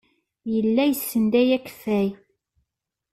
Yella 0.53 0.83
yessenduy 0.87 1.49
akeffay. 1.57 2.07